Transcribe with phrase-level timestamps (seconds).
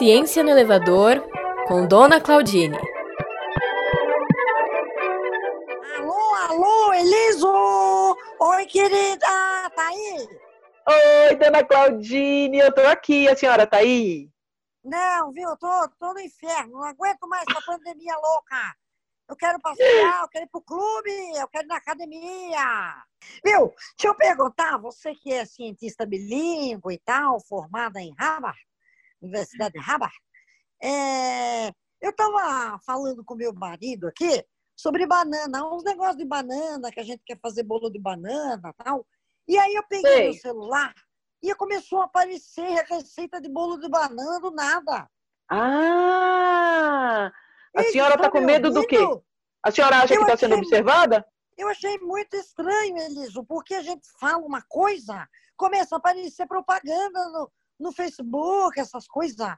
[0.00, 1.22] Ciência no Elevador,
[1.68, 2.74] com Dona Claudine.
[5.98, 8.16] Alô, alô, Eliso!
[8.40, 9.26] Oi, querida,
[9.76, 10.26] tá aí?
[10.88, 14.30] Oi, Dona Claudine, eu tô aqui, a senhora tá aí?
[14.82, 15.68] Não, viu, eu tô,
[15.98, 18.74] tô no inferno, não aguento mais essa pandemia louca.
[19.28, 23.04] Eu quero passear, eu quero ir pro clube, eu quero ir na academia.
[23.44, 28.58] Viu, deixa eu perguntar, você que é cientista bilíngue e tal, formada em Harvard,
[29.20, 30.14] Universidade de Harvard,
[30.82, 31.68] é,
[32.00, 37.04] eu estava falando com meu marido aqui sobre banana, uns negócios de banana, que a
[37.04, 39.06] gente quer fazer bolo de banana e tal.
[39.46, 40.94] E aí eu peguei meu celular
[41.42, 45.08] e começou a aparecer a receita de bolo de banana do nada.
[45.50, 47.30] Ah!
[47.76, 48.98] A senhora estão tá com me medo do quê?
[49.62, 51.26] A senhora acha que está sendo observada?
[51.58, 57.28] Eu achei muito estranho, Eliso, porque a gente fala uma coisa, começa a aparecer propaganda
[57.28, 59.48] no, no Facebook, essas coisas.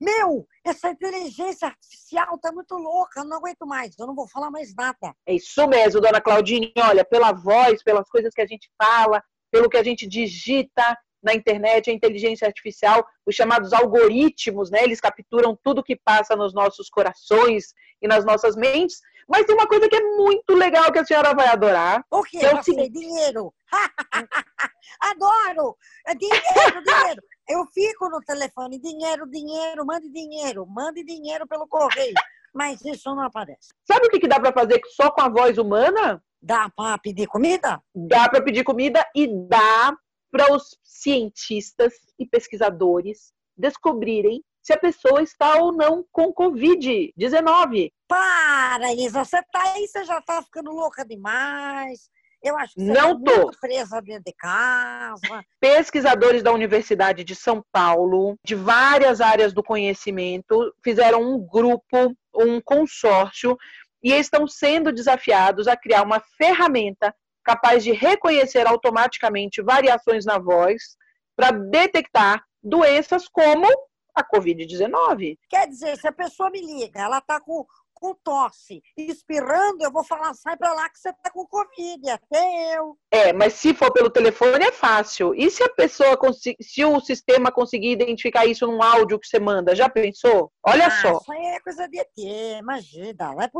[0.00, 4.50] Meu, essa inteligência artificial tá muito louca, eu não aguento mais, eu não vou falar
[4.50, 5.14] mais nada.
[5.26, 6.72] É isso mesmo, Dona Claudine.
[6.78, 11.34] Olha, pela voz, pelas coisas que a gente fala, pelo que a gente digita na
[11.34, 14.84] internet, a inteligência artificial, os chamados algoritmos, né?
[14.84, 19.00] Eles capturam tudo que passa nos nossos corações e nas nossas mentes.
[19.28, 22.04] Mas tem uma coisa que é muito legal que a senhora vai adorar.
[22.10, 22.38] O quê?
[22.38, 23.52] É o seguinte- dinheiro.
[25.00, 25.76] Adoro!
[26.06, 27.22] É dinheiro, dinheiro.
[27.48, 32.14] Eu fico no telefone, dinheiro, dinheiro, mande dinheiro, mande dinheiro pelo correio.
[32.54, 33.68] Mas isso não aparece.
[33.84, 36.22] Sabe o que, que dá para fazer só com a voz humana?
[36.40, 37.82] Dá para pedir comida?
[37.94, 39.94] Dá para pedir comida e dá
[40.30, 47.92] para os cientistas e pesquisadores descobrirem se a pessoa está ou não com Covid-19.
[48.08, 52.10] Para, Isa, você tá aí, você já tá ficando louca demais.
[52.42, 53.50] Eu acho que você Não tá tô.
[53.60, 55.44] presa dentro de casa.
[55.60, 62.60] Pesquisadores da Universidade de São Paulo, de várias áreas do conhecimento, fizeram um grupo, um
[62.60, 63.56] consórcio,
[64.02, 67.14] e estão sendo desafiados a criar uma ferramenta
[67.44, 70.96] capaz de reconhecer automaticamente variações na voz
[71.36, 73.68] para detectar doenças como
[74.16, 75.38] a Covid-19.
[75.48, 80.04] Quer dizer, se a pessoa me liga, ela tá com, com tosse, espirrando, eu vou
[80.04, 82.96] falar, sai pra lá que você tá com Covid, até eu.
[83.10, 85.34] É, mas se for pelo telefone é fácil.
[85.34, 86.18] E se a pessoa,
[86.60, 90.50] se o sistema conseguir identificar isso num áudio que você manda, já pensou?
[90.66, 91.18] Olha ah, só.
[91.18, 93.32] Isso aí é coisa de ET, imagina.
[93.32, 93.50] Não é,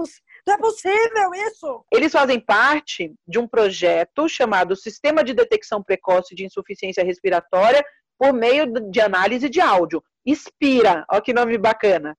[0.46, 1.84] não é possível isso.
[1.92, 7.84] Eles fazem parte de um projeto chamado Sistema de Detecção Precoce de Insuficiência Respiratória
[8.18, 10.02] por meio de análise de áudio.
[10.24, 12.16] Inspira, olha que nome bacana.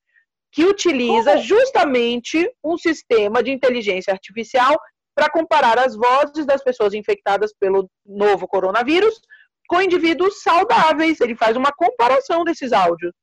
[0.52, 1.44] Que utiliza Como?
[1.44, 4.80] justamente um sistema de inteligência artificial
[5.14, 9.20] para comparar as vozes das pessoas infectadas pelo novo coronavírus
[9.68, 11.20] com indivíduos saudáveis.
[11.20, 13.14] Ele faz uma comparação desses áudios.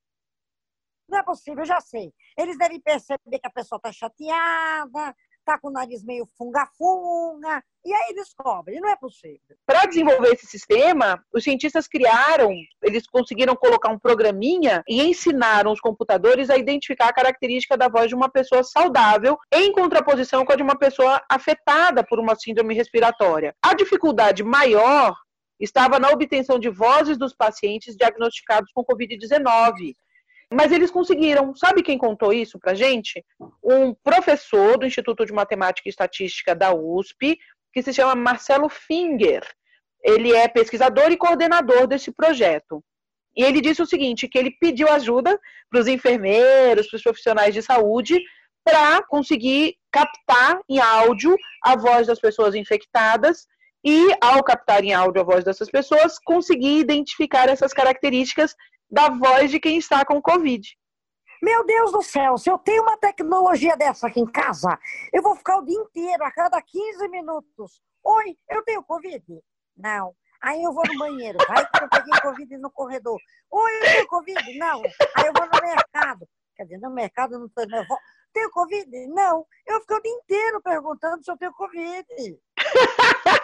[1.08, 2.12] Não é possível, eu já sei.
[2.36, 7.92] Eles devem perceber que a pessoa tá chateada, tá com o nariz meio funga-funga, e
[7.92, 8.80] aí descobrem.
[8.80, 9.56] Não é possível.
[9.66, 12.50] Para desenvolver esse sistema, os cientistas criaram,
[12.82, 18.08] eles conseguiram colocar um programinha e ensinaram os computadores a identificar a característica da voz
[18.08, 22.74] de uma pessoa saudável em contraposição com a de uma pessoa afetada por uma síndrome
[22.74, 23.54] respiratória.
[23.62, 25.14] A dificuldade maior
[25.60, 29.94] estava na obtenção de vozes dos pacientes diagnosticados com Covid-19.
[30.54, 31.54] Mas eles conseguiram.
[31.54, 33.24] Sabe quem contou isso pra gente?
[33.62, 37.38] Um professor do Instituto de Matemática e Estatística da USP,
[37.72, 39.42] que se chama Marcelo Finger.
[40.02, 42.84] Ele é pesquisador e coordenador desse projeto.
[43.36, 45.38] E ele disse o seguinte, que ele pediu ajuda
[45.68, 48.20] para os enfermeiros, para os profissionais de saúde,
[48.64, 53.46] para conseguir captar em áudio a voz das pessoas infectadas
[53.84, 58.54] e, ao captar em áudio a voz dessas pessoas, conseguir identificar essas características
[58.90, 60.76] da voz de quem está com Covid.
[61.42, 64.78] Meu Deus do céu, se eu tenho uma tecnologia dessa aqui em casa,
[65.12, 67.82] eu vou ficar o dia inteiro, a cada 15 minutos.
[68.02, 69.22] Oi, eu tenho Covid?
[69.76, 70.14] Não.
[70.42, 73.18] Aí eu vou no banheiro, vai que eu peguei Covid no corredor.
[73.50, 74.58] Oi, eu tenho Covid?
[74.58, 74.82] Não.
[75.16, 76.28] Aí eu vou no mercado.
[76.56, 77.86] Quer dizer, no mercado eu não tenho.
[77.88, 77.98] Vou...
[78.32, 79.06] Tenho Covid?
[79.08, 79.46] Não.
[79.66, 82.06] Eu fico o dia inteiro perguntando se eu tenho Covid.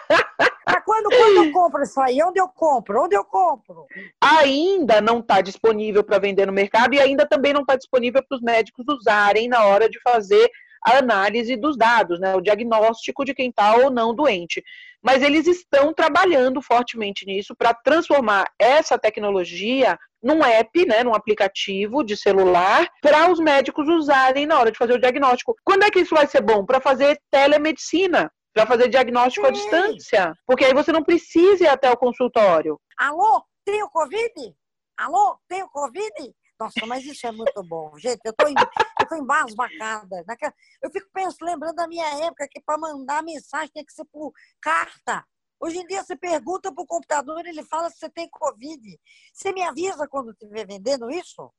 [0.85, 2.23] Quando, quando eu compro isso aí?
[2.23, 3.03] Onde eu compro?
[3.03, 3.87] Onde eu compro?
[4.21, 8.37] ainda não está disponível para vender no mercado e ainda também não está disponível para
[8.37, 10.51] os médicos usarem na hora de fazer
[10.83, 14.63] a análise dos dados, né, o diagnóstico de quem está ou não doente.
[15.03, 22.03] Mas eles estão trabalhando fortemente nisso para transformar essa tecnologia num app, né, num aplicativo
[22.03, 25.57] de celular, para os médicos usarem na hora de fazer o diagnóstico.
[25.65, 26.65] Quando é que isso vai ser bom?
[26.65, 29.55] Para fazer telemedicina, para fazer diagnóstico à Sim.
[29.55, 32.81] distância, porque aí você não precisa ir até o consultório.
[32.99, 34.55] Alô, tenho Covid?
[34.97, 36.35] Alô, tenho Covid?
[36.59, 37.97] Nossa, mas isso é muito bom.
[37.99, 38.55] Gente, eu tô, em,
[39.01, 40.23] eu tô embasbacada.
[40.27, 40.53] Naquela,
[40.83, 44.31] eu fico pensando, lembrando da minha época, que para mandar mensagem tem que ser por
[44.61, 45.25] carta.
[45.59, 49.01] Hoje em dia você pergunta para o computador, ele fala se você tem Covid.
[49.33, 51.51] Você me avisa quando estiver vendendo isso?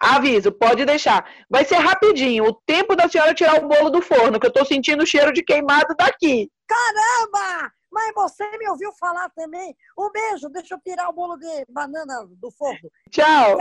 [0.00, 1.24] Aviso, pode deixar.
[1.48, 2.44] Vai ser rapidinho.
[2.44, 5.32] O tempo da senhora tirar o bolo do forno, que eu estou sentindo o cheiro
[5.32, 6.50] de queimado daqui.
[6.66, 7.70] Caramba!
[7.94, 9.74] Mas você me ouviu falar também.
[9.96, 12.90] Um beijo, deixa eu tirar o bolo de banana do forno.
[13.08, 13.56] Tchau.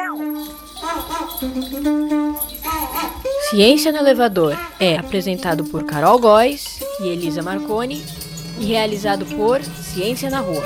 [3.51, 8.03] Ciência no Elevador é apresentado por Carol Góes e Elisa Marconi
[8.59, 10.63] e realizado por Ciência na Rua.